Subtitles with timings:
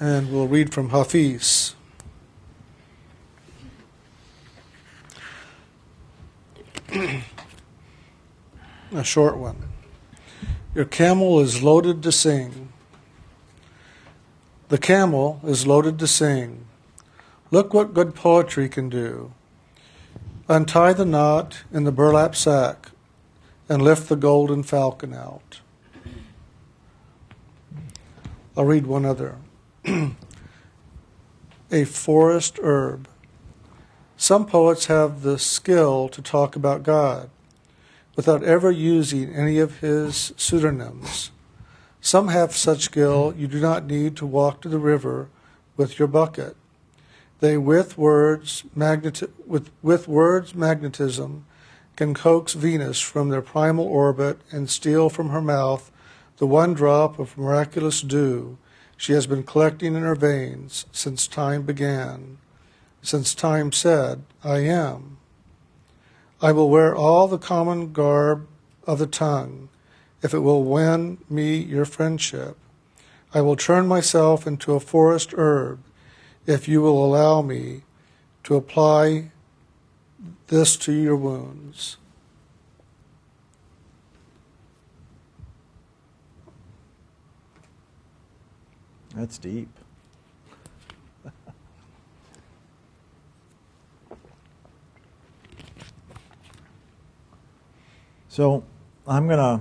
[0.00, 1.74] and we'll read from Hafiz.
[8.92, 9.56] A short one.
[10.74, 12.68] Your camel is loaded to sing.
[14.68, 16.66] The camel is loaded to sing.
[17.50, 19.32] Look what good poetry can do.
[20.48, 22.90] Untie the knot in the burlap sack
[23.68, 25.60] and lift the golden falcon out.
[28.56, 29.36] I'll read one other.
[31.70, 33.08] A forest herb.
[34.16, 37.30] Some poets have the skill to talk about God
[38.16, 41.30] without ever using any of his pseudonyms.
[42.00, 45.28] Some have such skill you do not need to walk to the river
[45.76, 46.56] with your bucket.
[47.40, 51.44] They, with words, magneti- with, with words magnetism,
[51.96, 55.90] can coax Venus from their primal orbit and steal from her mouth
[56.38, 58.58] the one drop of miraculous dew
[58.96, 62.38] she has been collecting in her veins since time began,
[63.02, 65.18] since time said, I am.
[66.40, 68.46] I will wear all the common garb
[68.86, 69.68] of the tongue
[70.22, 72.56] if it will win me your friendship.
[73.32, 75.80] I will turn myself into a forest herb
[76.46, 77.82] if you will allow me
[78.44, 79.32] to apply
[80.48, 81.96] this to your wounds.
[89.14, 89.68] That's deep.
[98.28, 98.64] so
[99.06, 99.60] I'm going to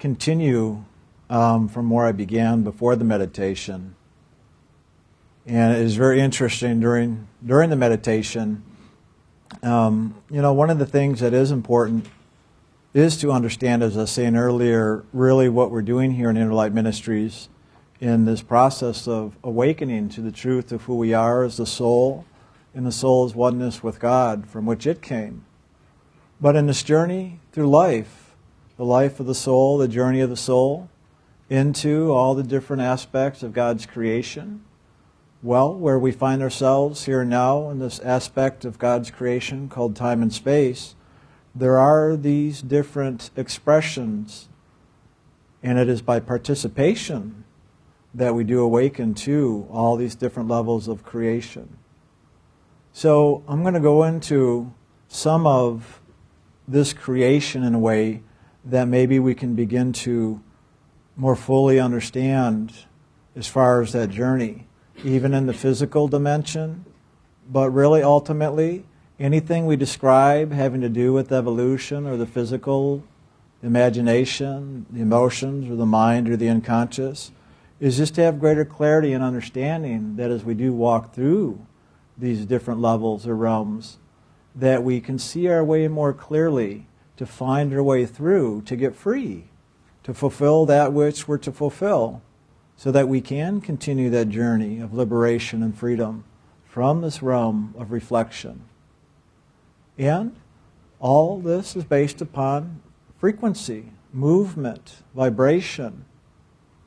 [0.00, 0.84] continue
[1.30, 3.94] um, from where I began before the meditation.
[5.46, 8.64] And it is very interesting during, during the meditation.
[9.62, 12.08] Um, you know, one of the things that is important
[12.94, 16.52] is to understand, as I was saying earlier, really what we're doing here in Inner
[16.52, 17.48] Light Ministries
[18.00, 22.24] in this process of awakening to the truth of who we are as the soul
[22.74, 25.44] and the soul's oneness with God from which it came.
[26.40, 28.36] But in this journey through life,
[28.76, 30.88] the life of the soul, the journey of the soul,
[31.50, 34.64] into all the different aspects of God's creation,
[35.42, 40.22] well, where we find ourselves here now in this aspect of God's creation called time
[40.22, 40.94] and space,
[41.54, 44.48] there are these different expressions,
[45.62, 47.44] and it is by participation
[48.18, 51.78] that we do awaken to all these different levels of creation.
[52.92, 54.72] So I'm going to go into
[55.06, 56.00] some of
[56.66, 58.24] this creation in a way
[58.64, 60.42] that maybe we can begin to
[61.16, 62.72] more fully understand
[63.36, 64.66] as far as that journey,
[65.04, 66.84] even in the physical dimension,
[67.48, 68.84] but really ultimately
[69.20, 73.04] anything we describe having to do with evolution or the physical,
[73.60, 77.30] the imagination, the emotions, or the mind or the unconscious
[77.80, 81.64] is just to have greater clarity and understanding that as we do walk through
[82.16, 83.98] these different levels or realms,
[84.54, 86.86] that we can see our way more clearly
[87.16, 89.44] to find our way through, to get free,
[90.02, 92.22] to fulfill that which we're to fulfill,
[92.76, 96.24] so that we can continue that journey of liberation and freedom
[96.64, 98.62] from this realm of reflection.
[99.96, 100.36] And
[101.00, 102.80] all this is based upon
[103.18, 106.04] frequency, movement, vibration,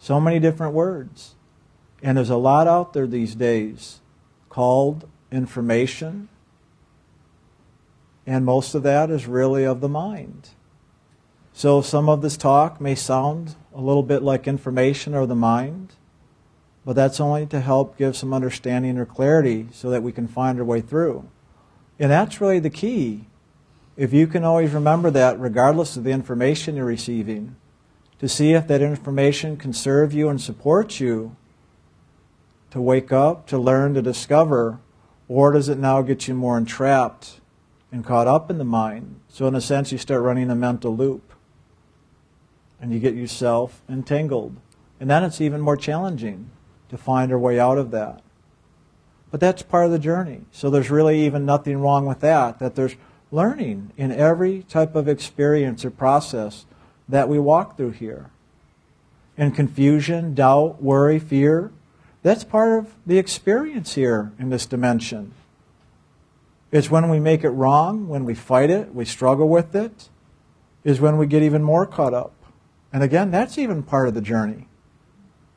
[0.02, 1.36] so many different words.
[2.02, 4.00] And there's a lot out there these days
[4.50, 6.28] called information,
[8.26, 10.50] and most of that is really of the mind.
[11.54, 15.94] So some of this talk may sound a little bit like information or the mind,
[16.84, 20.58] but that's only to help give some understanding or clarity so that we can find
[20.58, 21.30] our way through.
[22.00, 23.28] And that's really the key.
[23.96, 27.56] If you can always remember that, regardless of the information you're receiving,
[28.22, 31.36] to see if that information can serve you and support you
[32.70, 34.80] to wake up, to learn, to discover,
[35.28, 37.42] or does it now get you more entrapped
[37.92, 39.20] and caught up in the mind?
[39.28, 41.34] So, in a sense, you start running a mental loop
[42.80, 44.56] and you get yourself entangled.
[45.00, 46.52] And then it's even more challenging
[46.90, 48.22] to find our way out of that.
[49.32, 50.42] But that's part of the journey.
[50.52, 52.96] So, there's really even nothing wrong with that, that there's
[53.32, 56.68] learning in every type of experience or process
[57.12, 58.32] that we walk through here.
[59.38, 61.72] And confusion, doubt, worry, fear,
[62.24, 65.34] that's part of the experience here in this dimension.
[66.72, 70.10] It's when we make it wrong, when we fight it, we struggle with it,
[70.84, 72.34] is when we get even more caught up.
[72.94, 74.68] And again, that's even part of the journey.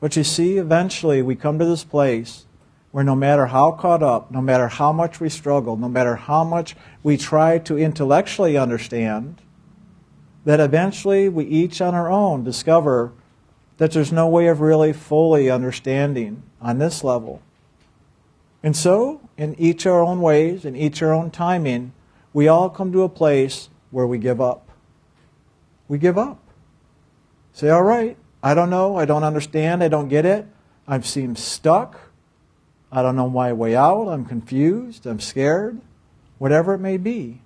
[0.00, 2.46] But you see, eventually we come to this place
[2.90, 6.44] where no matter how caught up, no matter how much we struggle, no matter how
[6.44, 9.40] much we try to intellectually understand,
[10.44, 13.12] that eventually we each on our own discover
[13.78, 17.42] that there's no way of really fully understanding on this level.
[18.62, 21.92] And so, in each our own ways, in each our own timing,
[22.32, 24.68] we all come to a place where we give up.
[25.88, 26.38] We give up.
[27.52, 30.46] Say, all right, I don't know, I don't understand, I don't get it.
[30.86, 31.98] I seem stuck.
[32.92, 34.08] I don't know my way out.
[34.08, 35.06] I'm confused.
[35.06, 35.80] I'm scared.
[36.38, 37.40] Whatever it may be.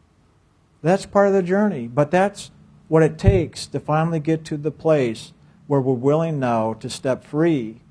[0.82, 1.86] That's part of the journey.
[1.86, 2.50] But that's
[2.88, 5.32] what it takes to finally get to the place
[5.66, 7.82] where we're willing now to step free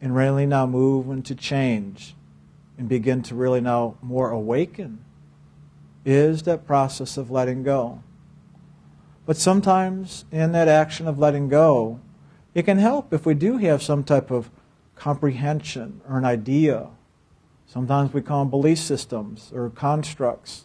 [0.00, 2.14] and really now move into change
[2.76, 5.04] and begin to really now more awaken
[6.04, 8.02] is that process of letting go.
[9.24, 12.00] But sometimes in that action of letting go,
[12.54, 14.50] it can help if we do have some type of
[14.96, 16.88] comprehension or an idea.
[17.66, 20.64] Sometimes we call them belief systems or constructs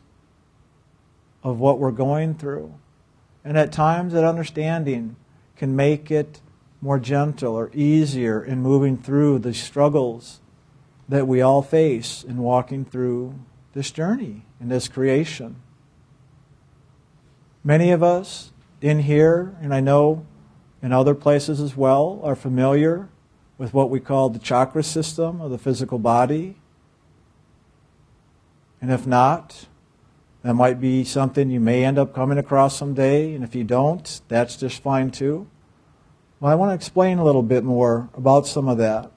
[1.44, 2.74] of what we're going through.
[3.48, 5.16] And at times, that understanding
[5.56, 6.42] can make it
[6.82, 10.42] more gentle or easier in moving through the struggles
[11.08, 13.36] that we all face in walking through
[13.72, 15.56] this journey, in this creation.
[17.64, 18.52] Many of us
[18.82, 20.26] in here, and I know
[20.82, 23.08] in other places as well, are familiar
[23.58, 26.58] with what we call the chakra system of the physical body.
[28.82, 29.68] And if not,
[30.44, 34.22] that might be something you may end up coming across someday, and if you don't,
[34.28, 35.48] that's just fine too.
[36.40, 39.12] Well, I want to explain a little bit more about some of that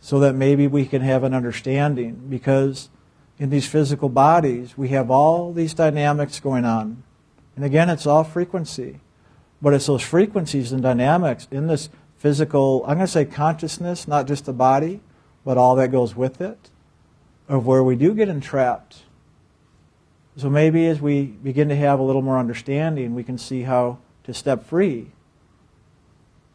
[0.00, 2.88] so that maybe we can have an understanding because
[3.38, 7.02] in these physical bodies, we have all these dynamics going on.
[7.56, 9.00] And again, it's all frequency.
[9.60, 14.26] But it's those frequencies and dynamics in this physical, I'm going to say consciousness, not
[14.26, 15.00] just the body,
[15.44, 16.70] but all that goes with it,
[17.48, 19.02] of where we do get entrapped.
[20.36, 23.98] So maybe as we begin to have a little more understanding, we can see how
[24.24, 25.12] to step free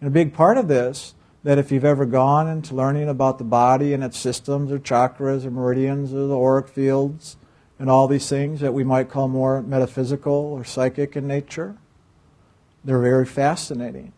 [0.02, 1.14] and a big part of this,
[1.44, 5.46] that if you've ever gone into learning about the body and its systems or chakras
[5.46, 7.38] or meridians or the auric fields
[7.78, 11.78] and all these things that we might call more metaphysical or psychic in nature,
[12.84, 14.12] they're very fascinating.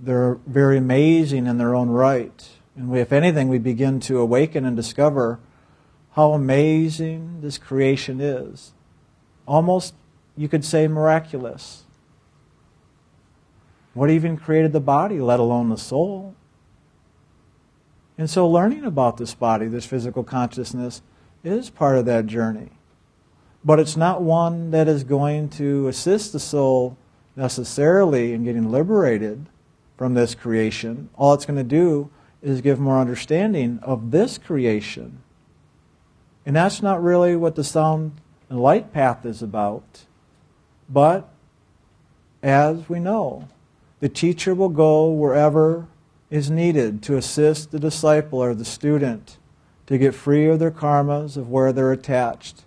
[0.00, 2.48] They're very amazing in their own right.
[2.76, 5.38] And we, if anything, we begin to awaken and discover
[6.14, 8.72] how amazing this creation is.
[9.46, 9.94] Almost,
[10.36, 11.82] you could say, miraculous.
[13.94, 16.34] What even created the body, let alone the soul?
[18.16, 21.02] And so, learning about this body, this physical consciousness,
[21.42, 22.70] is part of that journey.
[23.64, 26.96] But it's not one that is going to assist the soul
[27.34, 29.46] necessarily in getting liberated
[29.96, 31.08] from this creation.
[31.16, 35.23] All it's going to do is give more understanding of this creation.
[36.46, 38.20] And that's not really what the sound
[38.50, 40.04] and light path is about.
[40.88, 41.28] But,
[42.42, 43.48] as we know,
[44.00, 45.86] the teacher will go wherever
[46.30, 49.38] is needed to assist the disciple or the student
[49.86, 52.64] to get free of their karmas of where they're attached.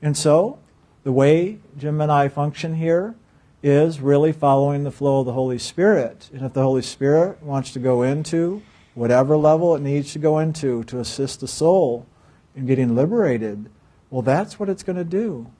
[0.00, 0.58] And so,
[1.02, 3.14] the way Jim and I function here
[3.62, 6.28] is really following the flow of the Holy Spirit.
[6.32, 8.62] And if the Holy Spirit wants to go into
[8.94, 12.06] whatever level it needs to go into to assist the soul
[12.54, 13.70] in getting liberated,
[14.10, 15.50] well, that's what it's going to do.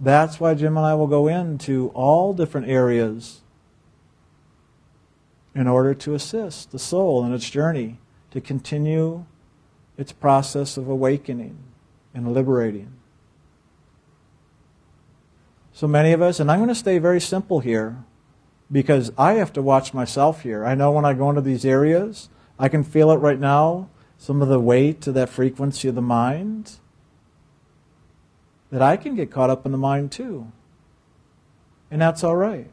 [0.00, 3.42] That's why Jim and I will go into all different areas
[5.54, 8.00] in order to assist the soul in its journey
[8.32, 9.24] to continue
[9.96, 11.56] its process of awakening
[12.12, 12.92] and liberating.
[15.72, 18.04] So many of us, and I'm going to stay very simple here
[18.70, 20.64] because I have to watch myself here.
[20.64, 22.28] I know when I go into these areas,
[22.58, 23.90] I can feel it right now,
[24.24, 26.78] some of the weight to that frequency of the mind,
[28.70, 30.50] that I can get caught up in the mind too.
[31.90, 32.70] And that's all right.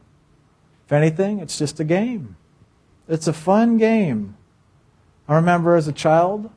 [0.86, 2.38] If anything, it's just a game.
[3.10, 4.38] It's a fun game.
[5.27, 6.50] I remember as a child,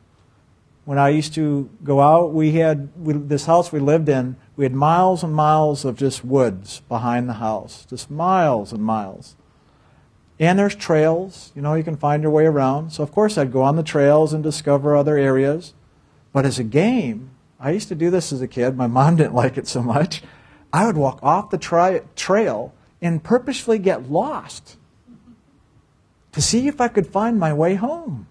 [0.85, 4.37] when I used to go out, we had we, this house we lived in.
[4.55, 9.35] We had miles and miles of just woods behind the house, just miles and miles.
[10.39, 12.91] And there's trails, you know, you can find your way around.
[12.91, 15.75] So, of course, I'd go on the trails and discover other areas.
[16.33, 18.77] But as a game, I used to do this as a kid.
[18.77, 20.23] My mom didn't like it so much.
[20.73, 24.77] I would walk off the tri- trail and purposefully get lost
[26.33, 28.27] to see if I could find my way home.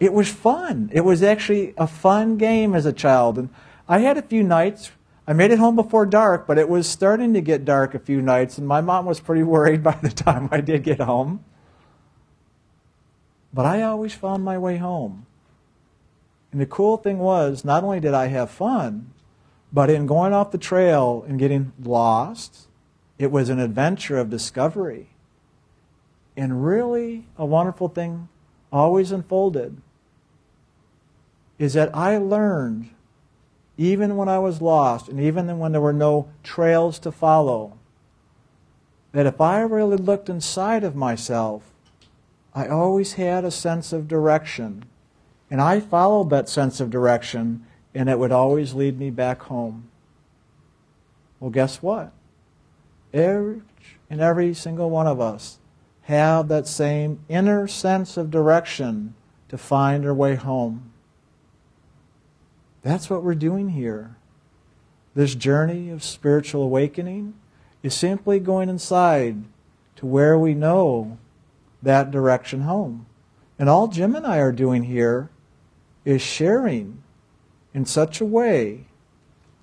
[0.00, 0.90] It was fun.
[0.92, 3.36] It was actually a fun game as a child.
[3.36, 3.50] And
[3.86, 4.90] I had a few nights.
[5.28, 8.22] I made it home before dark, but it was starting to get dark a few
[8.22, 11.44] nights, and my mom was pretty worried by the time I did get home.
[13.52, 15.26] But I always found my way home.
[16.50, 19.12] And the cool thing was, not only did I have fun,
[19.70, 22.68] but in going off the trail and getting lost,
[23.18, 25.10] it was an adventure of discovery.
[26.38, 28.30] And really, a wonderful thing
[28.72, 29.82] always unfolded
[31.58, 32.88] is that I learned,
[33.78, 37.78] even when I was lost, and even when there were no trails to follow,
[39.12, 41.72] that if I really looked inside of myself,
[42.52, 44.84] I always had a sense of direction.
[45.50, 49.88] And I followed that sense of direction, and it would always lead me back home.
[51.38, 52.12] Well, guess what?
[53.14, 53.62] Every
[54.10, 55.58] and every single one of us
[56.02, 59.14] have that same inner sense of direction
[59.48, 60.90] to find our way home.
[62.82, 64.16] That's what we're doing here.
[65.14, 67.34] This journey of spiritual awakening
[67.82, 69.44] is simply going inside
[69.96, 71.18] to where we know
[71.82, 73.06] that direction home.
[73.58, 75.30] And all Jim and I are doing here
[76.04, 77.02] is sharing
[77.74, 78.86] in such a way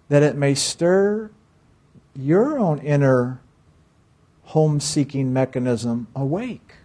[0.10, 1.32] that it may stir
[2.16, 3.40] your own inner
[4.44, 6.76] home seeking mechanism awake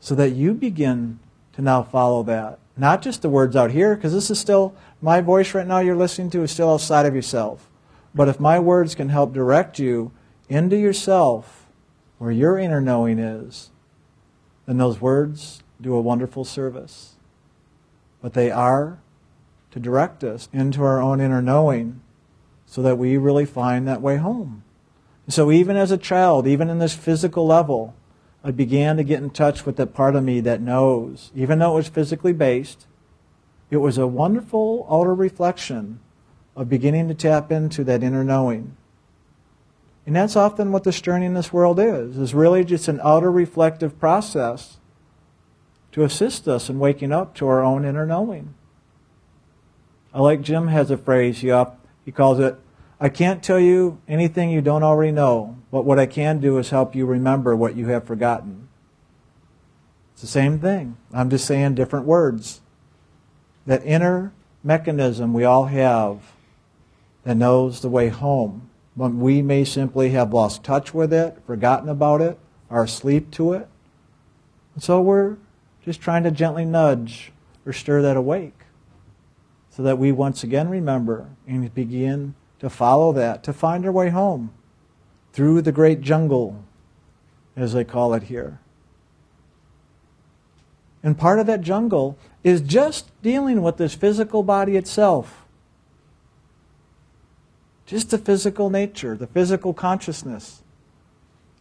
[0.00, 1.18] so that you begin
[1.52, 2.58] to now follow that.
[2.76, 5.96] Not just the words out here, because this is still, my voice right now you're
[5.96, 7.70] listening to is still outside of yourself.
[8.14, 10.12] But if my words can help direct you
[10.48, 11.66] into yourself,
[12.18, 13.70] where your inner knowing is,
[14.66, 17.16] then those words do a wonderful service.
[18.20, 18.98] But they are
[19.70, 22.00] to direct us into our own inner knowing
[22.66, 24.64] so that we really find that way home.
[25.28, 27.94] So even as a child, even in this physical level,
[28.46, 31.72] I began to get in touch with that part of me that knows, even though
[31.72, 32.86] it was physically based,
[33.70, 35.98] it was a wonderful outer reflection
[36.54, 38.76] of beginning to tap into that inner knowing.
[40.06, 43.32] And that's often what this journey in this world is, is really just an outer
[43.32, 44.76] reflective process
[45.90, 48.54] to assist us in waking up to our own inner knowing.
[50.14, 51.52] I like Jim has a phrase, he,
[52.04, 52.56] he calls it
[52.98, 56.70] I can't tell you anything you don't already know, but what I can do is
[56.70, 58.66] help you remember what you have forgotten.
[60.14, 60.96] It's the same thing.
[61.12, 62.62] I'm just saying different words.
[63.66, 64.32] That inner
[64.64, 66.32] mechanism we all have
[67.24, 68.70] that knows the way home.
[68.96, 72.38] But we may simply have lost touch with it, forgotten about it,
[72.70, 73.68] are asleep to it.
[74.72, 75.36] And so we're
[75.84, 77.32] just trying to gently nudge
[77.66, 78.60] or stir that awake
[79.68, 84.08] so that we once again remember and begin to follow that, to find our way
[84.08, 84.54] home
[85.36, 86.64] through the great jungle,
[87.54, 88.58] as they call it here.
[91.02, 95.44] And part of that jungle is just dealing with this physical body itself.
[97.84, 100.62] Just the physical nature, the physical consciousness,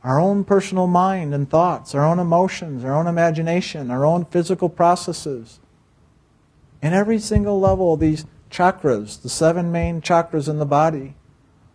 [0.05, 4.69] our own personal mind and thoughts, our own emotions, our own imagination, our own physical
[4.69, 5.59] processes.
[6.81, 11.15] In every single level these chakras, the seven main chakras in the body,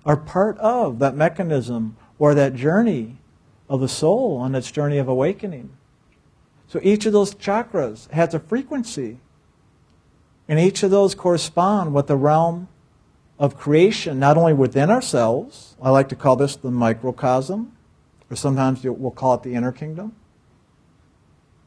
[0.04, 3.19] are part of that mechanism or that journey
[3.69, 5.71] of the soul on its journey of awakening.
[6.66, 9.19] So each of those chakras has a frequency.
[10.49, 12.69] And each of those correspond with the realm
[13.38, 17.73] of creation, not only within ourselves, I like to call this the microcosm,
[18.30, 20.14] or sometimes we'll call it the inner kingdom,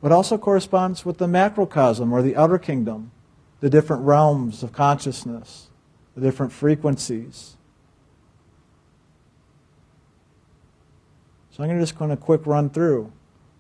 [0.02, 3.12] but also corresponds with the macrocosm or the outer kingdom,
[3.60, 5.70] the different realms of consciousness,
[6.16, 7.58] the different frequencies.
[11.53, 13.12] So I'm going to just going to quick run through.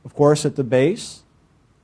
[0.03, 1.21] Of course, at the base,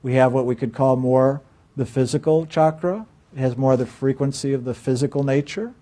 [0.02, 1.40] we have what we could call more
[1.76, 3.06] the physical chakra.
[3.32, 5.72] It has more the frequency of the physical nature.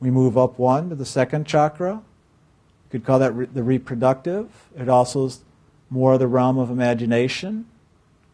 [0.00, 1.94] We move up one to the second chakra.
[1.94, 4.48] You could call that re- the reproductive.
[4.76, 5.44] It also is
[5.88, 7.66] more the realm of imagination,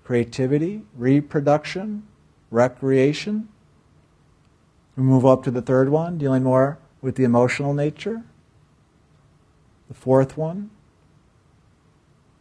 [0.04, 2.04] creativity, reproduction,
[2.50, 3.50] recreation.
[4.96, 8.22] We move up to the third one, dealing more with the emotional nature.
[9.88, 10.70] The fourth one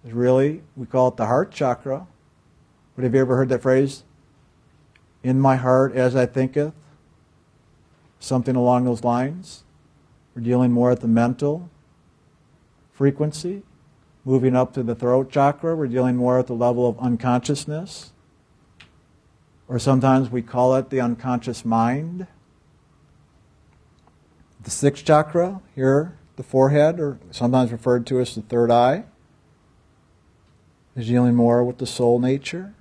[0.08, 2.08] is really, we call it the heart chakra.
[2.96, 4.04] But have you ever heard that phrase?
[5.24, 6.74] In my heart as I thinketh?
[8.20, 9.64] Something along those lines.
[10.34, 11.70] We're dealing more at the mental
[12.92, 13.64] frequency.
[14.26, 18.12] Moving up to the throat chakra, we're dealing more at the level of unconsciousness
[19.68, 22.28] or sometimes we call it the unconscious mind.
[24.64, 29.04] The sixth chakra, here, the forehead, or sometimes referred to as the third eye,
[30.98, 32.74] is dealing more with the soul nature.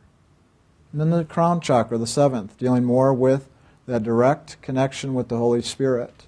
[0.91, 3.49] And then the crown chakra, the seventh, dealing more with
[3.87, 6.27] that direct connection with the Holy Spirit,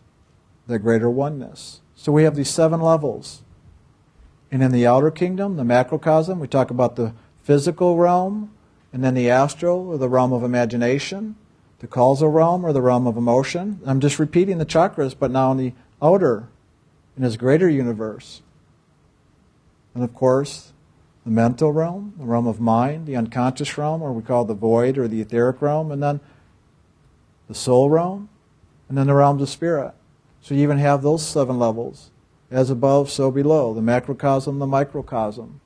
[0.66, 1.80] the greater oneness.
[1.96, 3.42] So we have these seven levels.
[4.52, 8.52] And in the outer kingdom, the macrocosm, we talk about the physical realm,
[8.92, 11.36] and then the astral, or the realm of imagination,
[11.80, 13.80] the causal realm, or the realm of emotion.
[13.86, 16.48] I'm just repeating the chakras, but now in the outer,
[17.16, 18.42] in his greater universe.
[19.94, 20.72] And of course,
[21.28, 24.96] the mental realm, the realm of mind, the unconscious realm, or we call the void
[24.96, 26.20] or the etheric realm, and then
[27.48, 28.30] the soul realm,
[28.88, 29.92] and then the realms of spirit.
[30.40, 32.10] So you even have those seven levels.
[32.50, 33.74] As above, so below.
[33.74, 35.60] The macrocosm, the microcosm.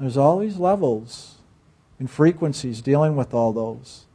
[0.00, 1.36] There's all these levels
[2.00, 4.06] and frequencies dealing with all those.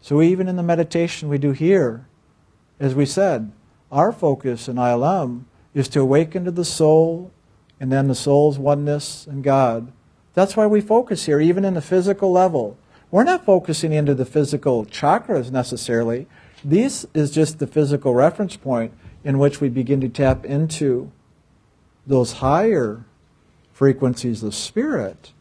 [0.00, 2.06] So even in the meditation we do here,
[2.78, 3.50] as we said,
[3.90, 7.30] our focus in ILM is to awaken to the soul
[7.78, 9.92] and then the soul's oneness and God.
[10.34, 12.78] That's why we focus here, even in the physical level.
[13.10, 16.26] We're not focusing into the physical chakras necessarily.
[16.64, 18.92] This is just the physical reference point
[19.24, 21.10] in which we begin to tap into
[22.06, 23.04] those higher
[23.72, 25.32] frequencies of spirit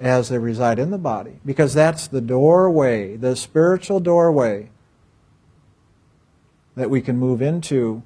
[0.00, 1.40] as they reside in the body.
[1.44, 4.70] Because that's the doorway, the spiritual doorway
[6.76, 8.02] that we can move into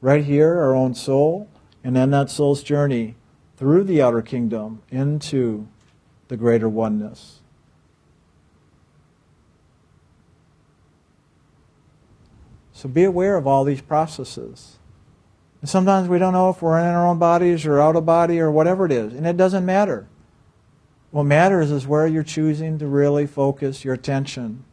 [0.00, 1.48] right here, our own soul,
[1.82, 3.16] and then that soul's journey
[3.56, 5.66] through the outer kingdom into
[6.28, 7.40] the greater oneness.
[12.72, 14.78] So be aware of all these processes.
[15.60, 18.38] And sometimes we don't know if we're in our own bodies or out of body
[18.38, 20.06] or whatever it is, and it doesn't matter.
[21.10, 24.64] What matters is where you're choosing to really focus your attention.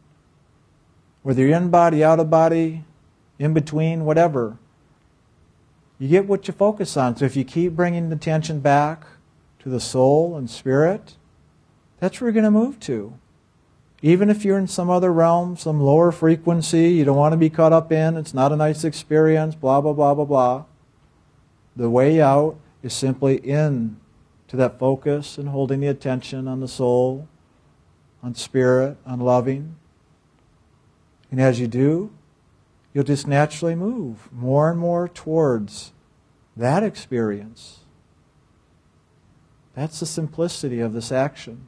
[1.22, 2.84] Whether you're in body, out of body,
[3.40, 4.58] in between, whatever.
[5.98, 7.16] You get what you focus on.
[7.16, 9.06] So if you keep bringing the attention back
[9.60, 11.16] to the soul and spirit,
[11.98, 13.14] that's where you're going to move to.
[14.02, 17.48] Even if you're in some other realm, some lower frequency you don't want to be
[17.48, 20.64] caught up in, it's not a nice experience, blah, blah, blah, blah, blah.
[21.74, 23.96] The way out is simply in
[24.48, 27.26] to that focus and holding the attention on the soul,
[28.22, 29.76] on spirit, on loving.
[31.30, 32.12] And as you do,
[32.96, 35.92] you'll just naturally move more and more towards
[36.56, 37.80] that experience.
[39.74, 41.66] That's the simplicity of this action.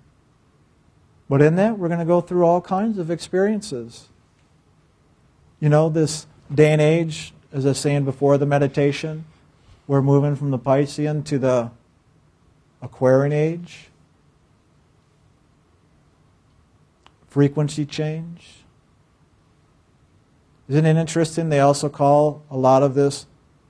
[1.29, 4.09] But in that, we're going to go through all kinds of experiences.
[5.61, 9.26] You know, this day and age, as I was saying before the meditation,
[9.87, 11.70] we're moving from the Piscean to the
[12.81, 13.88] Aquarian age.
[17.26, 18.64] Frequency change.
[20.68, 21.48] Isn't it interesting?
[21.48, 23.26] They also call a lot of this,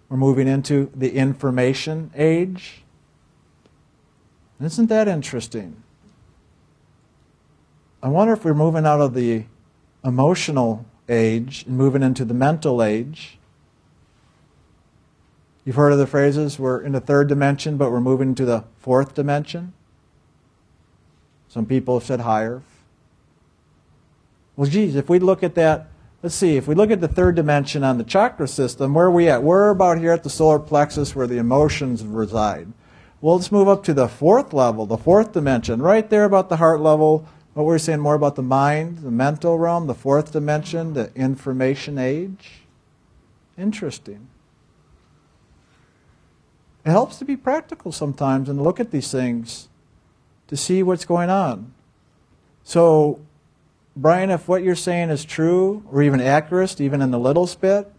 [0.08, 2.82] we're moving into the information age.
[4.60, 5.82] Isn't that interesting?
[8.02, 9.44] I wonder if we're moving out of the
[10.04, 13.38] emotional age and moving into the mental age.
[15.64, 18.64] You've heard of the phrases, we're in the third dimension, but we're moving to the
[18.78, 19.72] fourth dimension.
[21.48, 22.62] Some people have said higher.
[24.56, 25.88] Well, geez, if we look at that
[26.20, 29.10] Let's see, if we look at the third dimension on the chakra system, where are
[29.10, 29.44] we at?
[29.44, 32.72] We're about here at the solar plexus where the emotions reside.
[33.20, 36.56] Well, let's move up to the fourth level, the fourth dimension, right there about the
[36.56, 37.28] heart level.
[37.54, 41.98] What we're saying more about the mind, the mental realm, the fourth dimension, the information
[41.98, 42.62] age.
[43.56, 44.28] Interesting.
[46.84, 49.68] It helps to be practical sometimes and look at these things
[50.48, 51.74] to see what's going on.
[52.64, 53.20] So,
[54.00, 57.92] Brian, if what you're saying is true or even accurate, even in the little bit,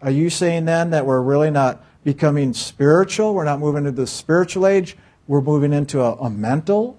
[0.00, 3.34] are you saying then that we're really not becoming spiritual?
[3.34, 4.96] We're not moving into the spiritual age?
[5.26, 6.98] We're moving into a, a mental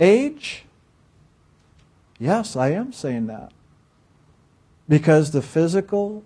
[0.00, 0.64] age?
[2.18, 3.52] Yes, I am saying that.
[4.88, 6.24] Because the physical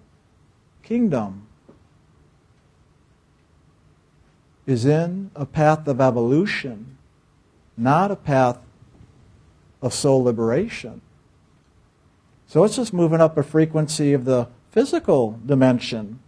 [0.84, 1.48] kingdom
[4.64, 6.98] is in a path of evolution,
[7.76, 8.60] not a path
[9.82, 11.00] of soul liberation.
[12.46, 16.18] So it's just moving up a frequency of the physical dimension.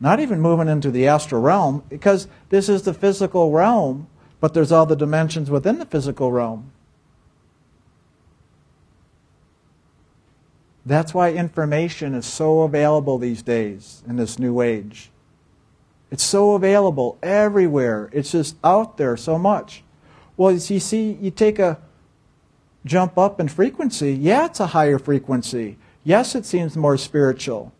[0.00, 4.08] Not even moving into the astral realm, because this is the physical realm,
[4.40, 6.72] but there's all the dimensions within the physical realm.
[10.84, 15.10] That's why information is so available these days in this new age.
[16.12, 18.08] It's so available everywhere.
[18.12, 19.82] It's just out there so much.
[20.36, 21.78] Well, you see, you take a
[22.86, 25.76] jump up in frequency, yeah, it's a higher frequency.
[26.04, 27.72] Yes, it seems more spiritual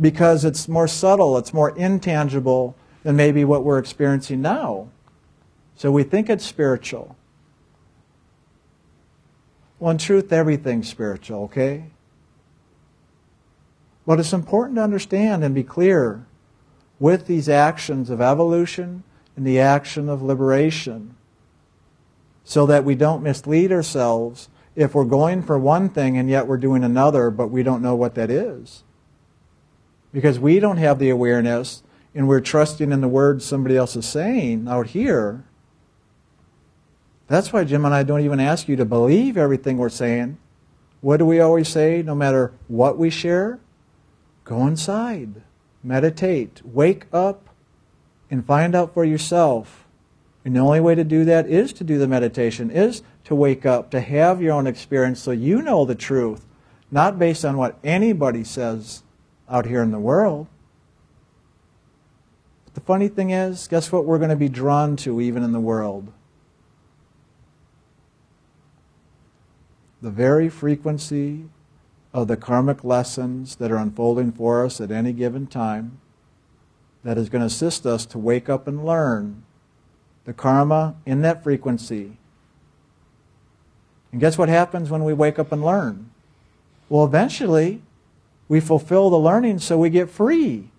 [0.00, 4.88] because it's more subtle, it's more intangible than maybe what we're experiencing now.
[5.76, 7.16] So we think it's spiritual.
[9.78, 11.84] Well, in truth, everything's spiritual, okay?
[14.06, 16.26] But it's important to understand and be clear
[16.98, 19.04] with these actions of evolution
[19.36, 21.16] and the action of liberation
[22.44, 26.56] so that we don't mislead ourselves if we're going for one thing and yet we're
[26.56, 28.82] doing another, but we don't know what that is.
[30.12, 31.82] Because we don't have the awareness
[32.14, 35.44] and we're trusting in the words somebody else is saying out here,
[37.28, 40.38] that's why Jim and I don't even ask you to believe everything we're saying.
[41.00, 42.02] What do we always say?
[42.02, 43.58] No matter what we share,
[44.44, 45.42] go inside,
[45.82, 47.48] meditate, wake up,
[48.30, 49.81] and find out for yourself.
[50.44, 53.64] And the only way to do that is to do the meditation, is to wake
[53.64, 56.44] up, to have your own experience so you know the truth,
[56.90, 59.02] not based on what anybody says
[59.48, 60.48] out here in the world.
[62.64, 65.52] But the funny thing is, guess what we're going to be drawn to even in
[65.52, 66.12] the world?
[70.00, 71.44] The very frequency
[72.12, 76.00] of the karmic lessons that are unfolding for us at any given time
[77.04, 79.44] that is going to assist us to wake up and learn
[80.24, 82.16] the karma in that frequency.
[84.12, 86.10] And guess what happens when we wake up and learn?
[86.88, 87.82] Well, eventually,
[88.48, 90.70] we fulfill the learning so we get free.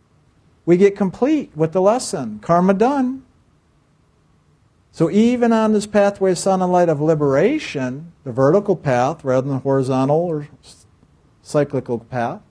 [0.66, 2.40] We get complete with the lesson.
[2.40, 3.24] Karma done.
[4.92, 9.58] So even on this pathway, sound and light of liberation, the vertical path rather than
[9.58, 10.48] the horizontal or
[11.42, 12.42] cyclical path,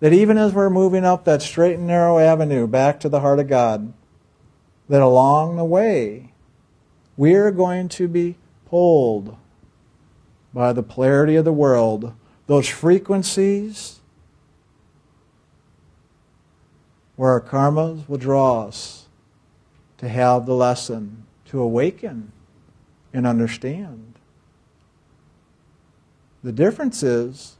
[0.00, 3.38] that even as we're moving up that straight and narrow avenue back to the heart
[3.38, 3.92] of God,
[4.88, 6.32] that along the way,
[7.16, 9.36] we're going to be pulled
[10.52, 12.14] by the polarity of the world,
[12.46, 14.00] those frequencies
[17.16, 19.06] where our karmas will draw us
[19.98, 22.32] to have the lesson, to awaken
[23.12, 24.14] and understand.
[26.42, 27.56] The difference is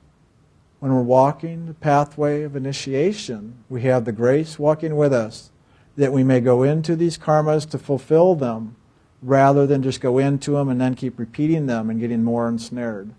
[0.80, 5.51] when we're walking the pathway of initiation, we have the grace walking with us
[5.96, 8.76] that we may go into these karmas to fulfill them
[9.22, 13.10] rather than just go into them and then keep repeating them and getting more ensnared.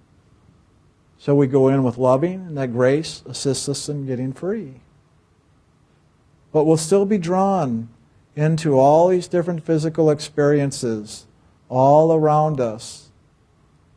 [1.17, 4.81] So we go in with loving, and that grace assists us in getting free.
[6.51, 7.89] But we'll still be drawn
[8.35, 11.25] into all these different physical experiences
[11.69, 13.09] all around us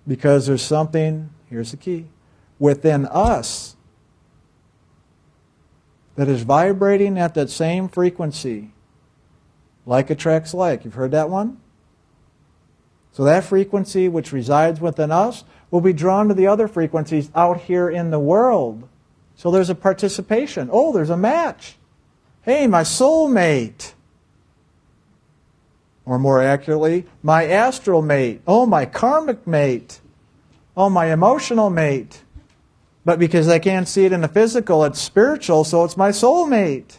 [0.07, 2.07] because there's something, here's the key,
[2.59, 3.76] within us
[6.17, 8.73] that is vibrating at that same frequency.
[9.85, 10.85] Like attracts like.
[10.85, 11.59] You've heard that one?
[13.13, 17.61] So that frequency which resides within us will be drawn to the other frequencies out
[17.63, 18.89] here in the world.
[19.37, 20.69] So there's a participation.
[20.73, 21.77] Oh, there's a match.
[22.43, 23.93] Hey, my soulmate.
[26.05, 28.41] Or more accurately, my astral mate.
[28.47, 30.01] Oh, my karmic mate.
[30.77, 32.23] Oh, my emotional mate.
[33.07, 36.99] But because I can't see it in the physical, it's spiritual, so it's my soulmate.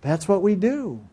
[0.00, 1.04] That's what we do.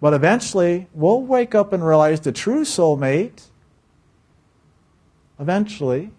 [0.00, 3.48] But eventually, we'll wake up and realize the true soulmate.
[5.40, 6.12] Eventually.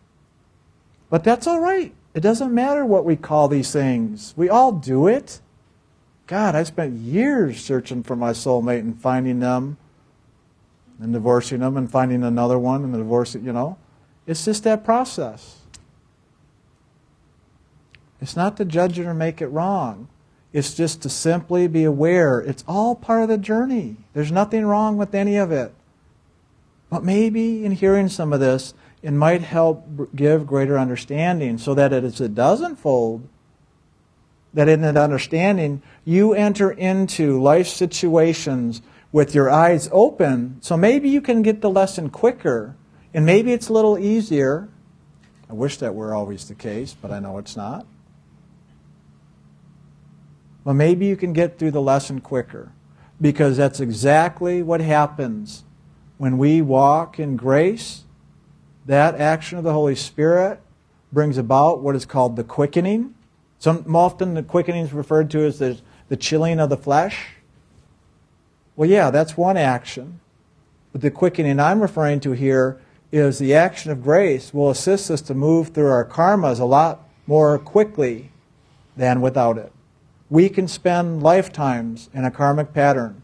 [1.09, 1.93] But that's all right.
[2.13, 4.33] It doesn't matter what we call these things.
[4.35, 5.39] We all do it.
[6.27, 9.77] God, I spent years searching for my soulmate and finding them
[10.99, 13.77] and divorcing them and finding another one and divorcing, you know.
[14.25, 15.59] It's just that process.
[18.21, 20.07] It's not to judge it or make it wrong.
[20.53, 22.39] It's just to simply be aware.
[22.39, 23.97] It's all part of the journey.
[24.13, 25.73] There's nothing wrong with any of it.
[26.89, 31.91] But maybe in hearing some of this, it might help give greater understanding so that
[31.91, 33.27] as it does unfold,
[34.53, 38.81] that in that understanding, you enter into life situations
[39.11, 40.57] with your eyes open.
[40.61, 42.75] So maybe you can get the lesson quicker
[43.13, 44.69] and maybe it's a little easier.
[45.49, 47.85] I wish that were always the case, but I know it's not.
[50.63, 52.71] Well, maybe you can get through the lesson quicker
[53.19, 55.63] because that's exactly what happens
[56.17, 58.03] when we walk in grace.
[58.85, 60.61] That action of the Holy Spirit
[61.11, 63.13] brings about what is called the quickening.
[63.59, 67.27] Some, often the quickening is referred to as the, the chilling of the flesh.
[68.75, 70.19] Well, yeah, that's one action.
[70.91, 72.81] But the quickening I'm referring to here
[73.13, 77.07] is the action of grace will assist us to move through our karmas a lot
[77.27, 78.31] more quickly
[78.97, 79.71] than without it.
[80.31, 83.21] We can spend lifetimes in a karmic pattern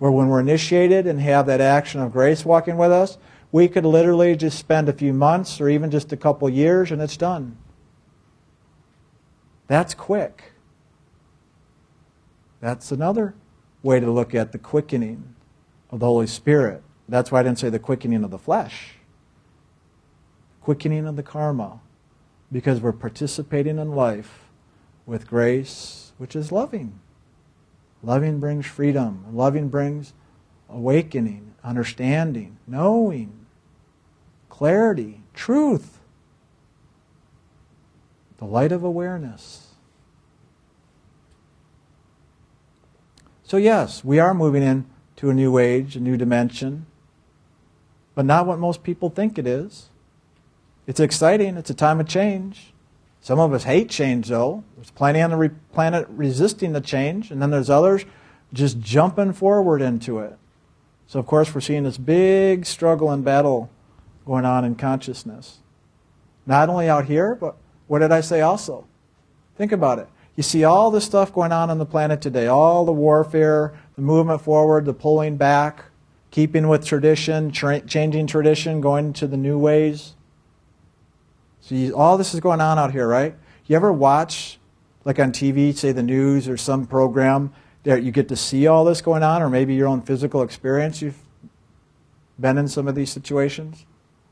[0.00, 3.18] where when we're initiated and have that action of grace walking with us,
[3.52, 7.00] we could literally just spend a few months or even just a couple years and
[7.00, 7.56] it's done.
[9.68, 10.54] That's quick.
[12.60, 13.36] That's another
[13.84, 15.36] way to look at the quickening
[15.88, 16.82] of the Holy Spirit.
[17.08, 18.96] That's why I didn't say the quickening of the flesh
[20.60, 21.80] quickening of the karma,
[22.52, 24.50] because we're participating in life
[25.06, 27.00] with grace, which is loving.
[28.02, 29.24] Loving brings freedom.
[29.32, 30.14] Loving brings
[30.68, 33.46] awakening, understanding, knowing,
[34.48, 35.98] clarity, truth,
[38.38, 39.74] the light of awareness.
[43.42, 46.86] So, yes, we are moving into a new age, a new dimension,
[48.14, 49.89] but not what most people think it is.
[50.86, 52.72] It's exciting, it's a time of change.
[53.20, 54.64] Some of us hate change, though.
[54.76, 58.04] There's plenty on the re- planet resisting the change, and then there's others
[58.52, 60.36] just jumping forward into it.
[61.06, 63.70] So, of course, we're seeing this big struggle and battle
[64.24, 65.58] going on in consciousness.
[66.46, 67.56] Not only out here, but
[67.88, 68.86] what did I say also?
[69.56, 70.08] Think about it.
[70.36, 74.02] You see all the stuff going on on the planet today, all the warfare, the
[74.02, 75.84] movement forward, the pulling back,
[76.30, 80.14] keeping with tradition, tra- changing tradition, going to the new ways.
[81.60, 83.34] See, all this is going on out here, right?
[83.66, 84.58] You ever watch,
[85.04, 87.52] like on TV, say the news or some program,
[87.84, 91.00] that you get to see all this going on, or maybe your own physical experience?
[91.00, 91.22] You've
[92.38, 93.86] been in some of these situations.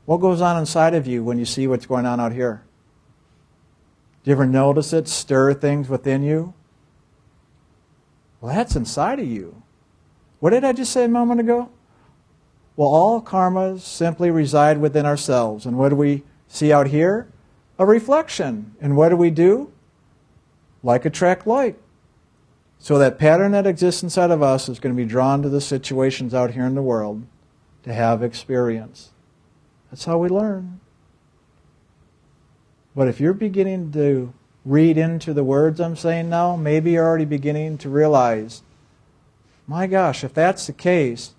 [0.05, 2.63] What goes on inside of you when you see what's going on out here?
[4.23, 6.53] Do you ever notice it stir things within you?
[8.41, 9.61] Well, that's inside of you.
[10.39, 11.69] What did I just say a moment ago?
[12.75, 15.65] Well, all karmas simply reside within ourselves.
[15.65, 17.29] And what do we see out here?
[17.77, 18.75] A reflection.
[18.81, 19.71] And what do we do?
[20.83, 21.79] Like attract like.
[22.79, 25.61] So that pattern that exists inside of us is going to be drawn to the
[25.61, 27.23] situations out here in the world
[27.83, 29.11] to have experience.
[29.89, 30.79] That's how we learn.
[32.95, 34.33] But if you're beginning to
[34.65, 38.63] read into the words I'm saying now, maybe you're already beginning to realize,
[39.67, 41.33] my gosh, if that's the case,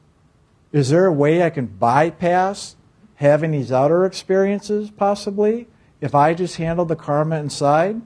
[0.73, 2.77] is there a way I can bypass
[3.21, 5.69] having these outer experiences possibly
[6.01, 8.01] if I just handle the karma inside?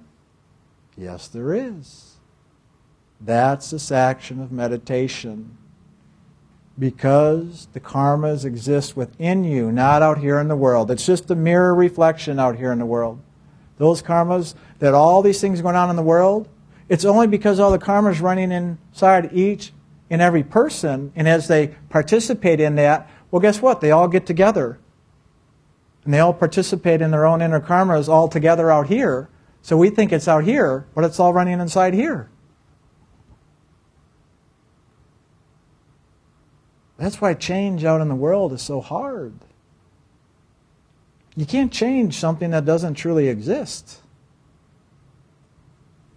[0.96, 2.16] Yes, there is.
[3.20, 5.56] That's this action of meditation.
[6.78, 10.90] Because the karmas exist within you, not out here in the world.
[10.90, 13.20] It's just a mirror reflection out here in the world
[13.78, 16.48] those karmas, that all these things going on in the world,
[16.88, 19.72] it's only because all the karmas running inside each
[20.10, 23.80] and every person, and as they participate in that, well, guess what?
[23.80, 24.78] They all get together.
[26.04, 29.28] And they all participate in their own inner karmas all together out here.
[29.62, 32.28] So we think it's out here, but it's all running inside here.
[36.98, 39.34] That's why change out in the world is so hard.
[41.34, 44.00] You can't change something that doesn't truly exist.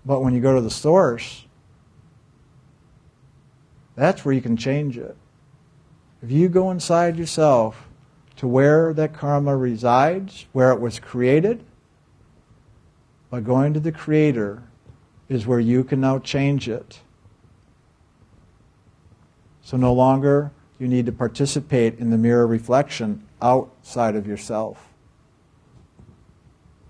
[0.06, 1.46] But when you go to the source,
[3.96, 5.18] that's where you can change it.
[6.22, 7.87] If you go inside yourself
[8.38, 11.64] to where that karma resides, where it was created,
[13.30, 14.64] by going to the Creator
[15.28, 17.02] is where you can now change it.
[19.62, 24.94] So no longer you need to participate in the mirror reflection outside of yourself.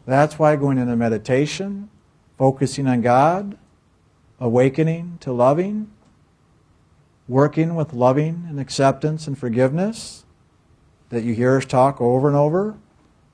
[0.05, 1.89] That's why going into meditation,
[2.37, 3.57] focusing on God,
[4.39, 5.91] awakening to loving,
[7.27, 10.25] working with loving and acceptance and forgiveness
[11.09, 12.75] that you hear us talk over and over,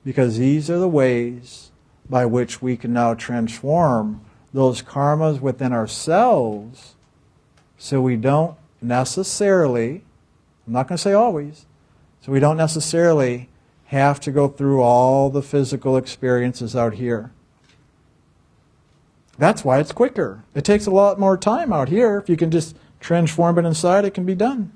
[0.04, 1.70] because these are the ways
[2.08, 4.20] by which we can now transform
[4.52, 6.94] those karmas within ourselves
[7.76, 10.04] so we don't necessarily,
[10.66, 11.66] I'm not going to say always,
[12.20, 13.48] so we don't necessarily
[13.86, 17.32] have to go through all the physical experiences out here.
[19.36, 20.44] That's why it's quicker.
[20.54, 22.18] It takes a lot more time out here.
[22.18, 24.72] If you can just transform it inside, it can be done.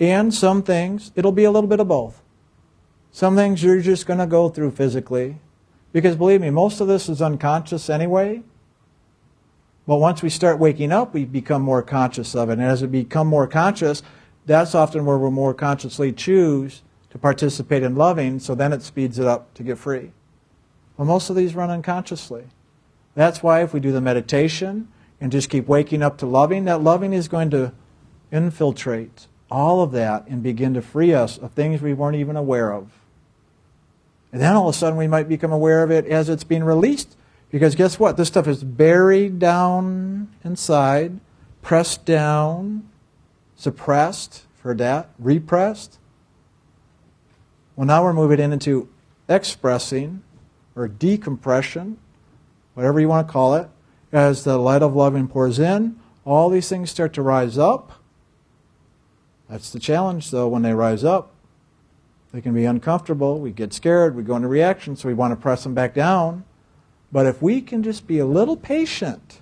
[0.00, 2.22] And some things, it'll be a little bit of both.
[3.12, 5.36] Some things you're just going to go through physically.
[5.92, 8.42] Because believe me, most of this is unconscious anyway.
[9.86, 12.54] But once we start waking up, we become more conscious of it.
[12.54, 14.02] And as we become more conscious,
[14.46, 19.18] that's often where we'll more consciously choose to participate in loving, so then it speeds
[19.18, 20.12] it up to get free.
[20.96, 22.44] Well, most of these run unconsciously.
[23.16, 24.88] That's why if we do the meditation
[25.20, 27.72] and just keep waking up to loving, that loving is going to
[28.30, 32.72] infiltrate all of that and begin to free us of things we weren't even aware
[32.72, 32.90] of.
[34.32, 36.64] And then all of a sudden we might become aware of it as it's being
[36.64, 37.16] released.
[37.50, 38.16] Because guess what?
[38.16, 41.18] This stuff is buried down inside,
[41.62, 42.88] pressed down,
[43.56, 45.98] suppressed, for that, repressed.
[47.74, 48.88] Well, now we're moving into
[49.28, 50.22] expressing
[50.76, 51.98] or decompression,
[52.74, 53.68] whatever you want to call it.
[54.12, 57.99] As the light of loving pours in, all these things start to rise up.
[59.50, 61.32] That's the challenge, though, when they rise up.
[62.32, 63.40] They can be uncomfortable.
[63.40, 64.14] We get scared.
[64.14, 66.44] We go into reaction, so we want to press them back down.
[67.10, 69.39] But if we can just be a little patient